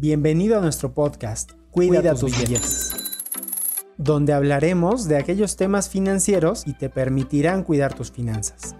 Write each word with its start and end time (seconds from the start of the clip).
Bienvenido 0.00 0.56
a 0.56 0.62
nuestro 0.62 0.94
podcast 0.94 1.52
Cuida, 1.70 2.14
tus, 2.14 2.34
billetes, 2.34 2.96
donde 3.98 4.32
hablaremos 4.32 5.06
de 5.06 5.18
aquellos 5.18 5.56
temas 5.56 5.90
financieros 5.90 6.66
y 6.66 6.72
te 6.72 6.88
permitirán 6.88 7.64
cuidar 7.64 7.92
tus 7.92 8.10
finanzas. 8.10 8.74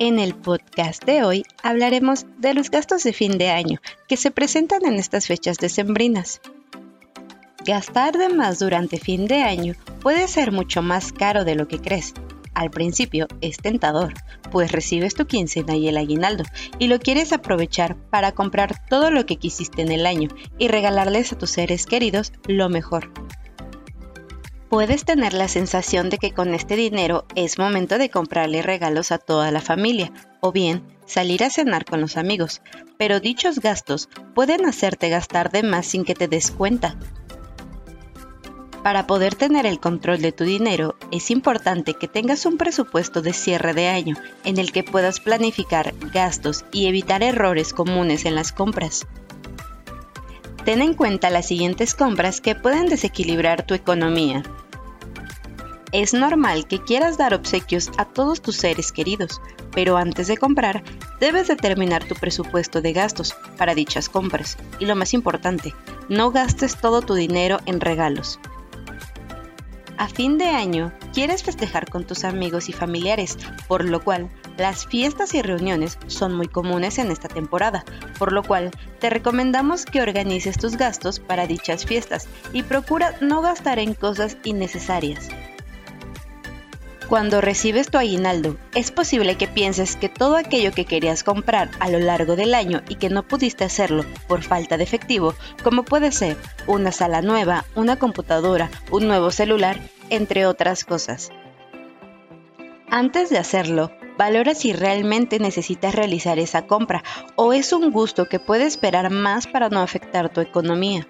En 0.00 0.18
el 0.18 0.34
podcast 0.34 1.04
de 1.04 1.22
hoy 1.22 1.44
hablaremos 1.62 2.26
de 2.38 2.54
los 2.54 2.72
gastos 2.72 3.04
de 3.04 3.12
fin 3.12 3.38
de 3.38 3.50
año 3.50 3.78
que 4.08 4.16
se 4.16 4.32
presentan 4.32 4.84
en 4.84 4.94
estas 4.94 5.28
fechas 5.28 5.58
decembrinas. 5.58 6.40
Gastar 7.64 8.18
de 8.18 8.30
más 8.30 8.58
durante 8.58 8.98
fin 8.98 9.28
de 9.28 9.44
año 9.44 9.74
puede 10.02 10.26
ser 10.26 10.50
mucho 10.50 10.82
más 10.82 11.12
caro 11.12 11.44
de 11.44 11.54
lo 11.54 11.68
que 11.68 11.78
crees 11.78 12.14
al 12.54 12.70
principio 12.70 13.26
es 13.40 13.58
tentador, 13.58 14.14
pues 14.50 14.72
recibes 14.72 15.14
tu 15.14 15.26
quincena 15.26 15.76
y 15.76 15.88
el 15.88 15.96
aguinaldo 15.96 16.44
y 16.78 16.88
lo 16.88 16.98
quieres 16.98 17.32
aprovechar 17.32 17.96
para 17.96 18.32
comprar 18.32 18.86
todo 18.88 19.10
lo 19.10 19.26
que 19.26 19.36
quisiste 19.36 19.82
en 19.82 19.92
el 19.92 20.06
año 20.06 20.28
y 20.58 20.68
regalarles 20.68 21.32
a 21.32 21.38
tus 21.38 21.50
seres 21.50 21.86
queridos 21.86 22.32
lo 22.46 22.68
mejor. 22.68 23.10
Puedes 24.70 25.04
tener 25.04 25.32
la 25.34 25.48
sensación 25.48 26.10
de 26.10 26.18
que 26.18 26.30
con 26.30 26.54
este 26.54 26.76
dinero 26.76 27.26
es 27.34 27.58
momento 27.58 27.98
de 27.98 28.08
comprarle 28.08 28.62
regalos 28.62 29.10
a 29.10 29.18
toda 29.18 29.50
la 29.50 29.60
familia 29.60 30.12
o 30.40 30.52
bien 30.52 30.86
salir 31.06 31.42
a 31.42 31.50
cenar 31.50 31.84
con 31.84 32.00
los 32.00 32.16
amigos, 32.16 32.62
pero 32.96 33.18
dichos 33.18 33.58
gastos 33.58 34.08
pueden 34.32 34.64
hacerte 34.66 35.08
gastar 35.08 35.50
de 35.50 35.64
más 35.64 35.86
sin 35.86 36.04
que 36.04 36.14
te 36.14 36.28
des 36.28 36.52
cuenta, 36.52 36.96
para 38.82 39.06
poder 39.06 39.34
tener 39.34 39.66
el 39.66 39.78
control 39.78 40.22
de 40.22 40.32
tu 40.32 40.44
dinero, 40.44 40.96
es 41.10 41.30
importante 41.30 41.94
que 41.94 42.08
tengas 42.08 42.46
un 42.46 42.56
presupuesto 42.56 43.20
de 43.20 43.32
cierre 43.32 43.74
de 43.74 43.88
año 43.88 44.16
en 44.44 44.58
el 44.58 44.72
que 44.72 44.82
puedas 44.82 45.20
planificar 45.20 45.94
gastos 46.12 46.64
y 46.72 46.86
evitar 46.86 47.22
errores 47.22 47.74
comunes 47.74 48.24
en 48.24 48.34
las 48.34 48.52
compras. 48.52 49.06
Ten 50.64 50.82
en 50.82 50.94
cuenta 50.94 51.30
las 51.30 51.48
siguientes 51.48 51.94
compras 51.94 52.40
que 52.40 52.54
pueden 52.54 52.86
desequilibrar 52.86 53.66
tu 53.66 53.74
economía. 53.74 54.42
Es 55.92 56.14
normal 56.14 56.66
que 56.66 56.82
quieras 56.82 57.18
dar 57.18 57.34
obsequios 57.34 57.90
a 57.98 58.04
todos 58.04 58.40
tus 58.40 58.56
seres 58.56 58.92
queridos, 58.92 59.40
pero 59.72 59.96
antes 59.96 60.28
de 60.28 60.36
comprar, 60.36 60.84
debes 61.18 61.48
determinar 61.48 62.04
tu 62.04 62.14
presupuesto 62.14 62.80
de 62.80 62.92
gastos 62.92 63.34
para 63.58 63.74
dichas 63.74 64.08
compras. 64.08 64.56
Y 64.78 64.86
lo 64.86 64.94
más 64.94 65.12
importante, 65.14 65.74
no 66.08 66.30
gastes 66.30 66.76
todo 66.76 67.02
tu 67.02 67.14
dinero 67.14 67.58
en 67.66 67.80
regalos. 67.80 68.38
A 70.00 70.08
fin 70.08 70.38
de 70.38 70.46
año, 70.46 70.94
quieres 71.12 71.42
festejar 71.42 71.90
con 71.90 72.06
tus 72.06 72.24
amigos 72.24 72.70
y 72.70 72.72
familiares, 72.72 73.36
por 73.68 73.84
lo 73.84 74.02
cual 74.02 74.30
las 74.56 74.86
fiestas 74.86 75.34
y 75.34 75.42
reuniones 75.42 75.98
son 76.06 76.34
muy 76.34 76.48
comunes 76.48 76.96
en 76.96 77.10
esta 77.10 77.28
temporada, 77.28 77.84
por 78.18 78.32
lo 78.32 78.42
cual 78.42 78.70
te 78.98 79.10
recomendamos 79.10 79.84
que 79.84 80.00
organices 80.00 80.56
tus 80.56 80.78
gastos 80.78 81.20
para 81.20 81.46
dichas 81.46 81.84
fiestas 81.84 82.28
y 82.54 82.62
procura 82.62 83.14
no 83.20 83.42
gastar 83.42 83.78
en 83.78 83.92
cosas 83.92 84.38
innecesarias. 84.42 85.28
Cuando 87.10 87.40
recibes 87.40 87.90
tu 87.90 87.98
aguinaldo, 87.98 88.56
es 88.72 88.92
posible 88.92 89.34
que 89.34 89.48
pienses 89.48 89.96
que 89.96 90.08
todo 90.08 90.36
aquello 90.36 90.70
que 90.70 90.84
querías 90.84 91.24
comprar 91.24 91.68
a 91.80 91.88
lo 91.88 91.98
largo 91.98 92.36
del 92.36 92.54
año 92.54 92.82
y 92.88 92.94
que 92.94 93.10
no 93.10 93.26
pudiste 93.26 93.64
hacerlo 93.64 94.04
por 94.28 94.42
falta 94.42 94.76
de 94.76 94.84
efectivo, 94.84 95.34
como 95.64 95.82
puede 95.82 96.12
ser 96.12 96.36
una 96.68 96.92
sala 96.92 97.20
nueva, 97.20 97.64
una 97.74 97.98
computadora, 97.98 98.70
un 98.92 99.08
nuevo 99.08 99.32
celular, 99.32 99.80
entre 100.08 100.46
otras 100.46 100.84
cosas. 100.84 101.32
Antes 102.88 103.28
de 103.28 103.38
hacerlo, 103.38 103.90
valora 104.16 104.54
si 104.54 104.72
realmente 104.72 105.40
necesitas 105.40 105.96
realizar 105.96 106.38
esa 106.38 106.68
compra 106.68 107.02
o 107.34 107.52
es 107.52 107.72
un 107.72 107.90
gusto 107.90 108.26
que 108.26 108.38
puede 108.38 108.66
esperar 108.66 109.10
más 109.10 109.48
para 109.48 109.68
no 109.68 109.80
afectar 109.80 110.28
tu 110.28 110.40
economía. 110.40 111.08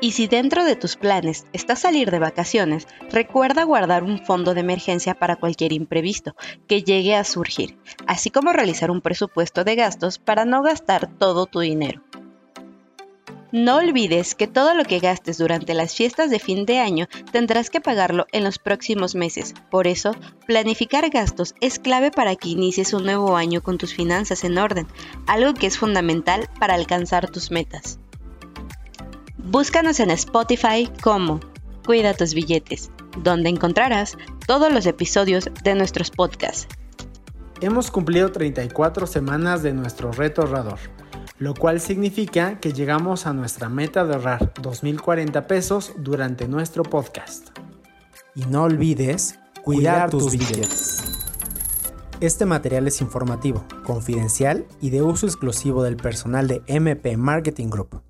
Y 0.00 0.12
si 0.12 0.26
dentro 0.26 0.64
de 0.64 0.76
tus 0.76 0.96
planes 0.96 1.46
está 1.54 1.74
salir 1.74 2.10
de 2.10 2.18
vacaciones, 2.18 2.86
recuerda 3.10 3.64
guardar 3.64 4.04
un 4.04 4.24
fondo 4.24 4.52
de 4.52 4.60
emergencia 4.60 5.14
para 5.14 5.36
cualquier 5.36 5.72
imprevisto 5.72 6.36
que 6.66 6.82
llegue 6.82 7.14
a 7.14 7.24
surgir, 7.24 7.78
así 8.06 8.30
como 8.30 8.52
realizar 8.52 8.90
un 8.90 9.00
presupuesto 9.00 9.64
de 9.64 9.74
gastos 9.74 10.18
para 10.18 10.44
no 10.44 10.62
gastar 10.62 11.08
todo 11.18 11.46
tu 11.46 11.60
dinero. 11.60 12.02
No 13.52 13.76
olvides 13.76 14.34
que 14.34 14.48
todo 14.48 14.74
lo 14.74 14.84
que 14.84 14.98
gastes 14.98 15.38
durante 15.38 15.72
las 15.72 15.94
fiestas 15.94 16.30
de 16.30 16.40
fin 16.40 16.66
de 16.66 16.78
año 16.78 17.06
tendrás 17.32 17.70
que 17.70 17.80
pagarlo 17.80 18.26
en 18.32 18.44
los 18.44 18.58
próximos 18.58 19.14
meses. 19.14 19.54
Por 19.70 19.86
eso, 19.86 20.14
planificar 20.46 21.08
gastos 21.08 21.54
es 21.62 21.78
clave 21.78 22.10
para 22.10 22.36
que 22.36 22.50
inicies 22.50 22.92
un 22.92 23.04
nuevo 23.04 23.34
año 23.34 23.62
con 23.62 23.78
tus 23.78 23.94
finanzas 23.94 24.44
en 24.44 24.58
orden, 24.58 24.86
algo 25.26 25.54
que 25.54 25.68
es 25.68 25.78
fundamental 25.78 26.50
para 26.60 26.74
alcanzar 26.74 27.30
tus 27.30 27.50
metas. 27.50 27.98
Búscanos 29.48 30.00
en 30.00 30.10
Spotify 30.10 30.90
como 31.04 31.38
Cuida 31.84 32.14
tus 32.14 32.34
billetes, 32.34 32.90
donde 33.22 33.48
encontrarás 33.48 34.18
todos 34.44 34.72
los 34.72 34.86
episodios 34.86 35.48
de 35.62 35.76
nuestros 35.76 36.10
podcasts. 36.10 36.66
Hemos 37.60 37.92
cumplido 37.92 38.32
34 38.32 39.06
semanas 39.06 39.62
de 39.62 39.72
nuestro 39.72 40.10
reto 40.10 40.42
ahorrador, 40.42 40.80
lo 41.38 41.54
cual 41.54 41.80
significa 41.80 42.58
que 42.58 42.72
llegamos 42.72 43.26
a 43.26 43.34
nuestra 43.34 43.68
meta 43.68 44.04
de 44.04 44.14
ahorrar 44.14 44.52
2.040 44.54 45.46
pesos 45.46 45.92
durante 45.96 46.48
nuestro 46.48 46.82
podcast. 46.82 47.56
Y 48.34 48.46
no 48.46 48.64
olvides 48.64 49.38
cuidar, 49.62 50.10
tus, 50.10 50.32
billetes. 50.32 51.04
Este 52.20 52.46
material 52.46 52.88
es 52.88 53.00
informativo, 53.00 53.64
confidencial 53.84 54.66
y 54.80 54.90
de 54.90 55.02
uso 55.02 55.24
exclusivo 55.24 55.84
del 55.84 55.96
personal 55.96 56.48
de 56.48 56.62
MP 56.66 57.16
Marketing 57.16 57.68
Group. 57.68 58.05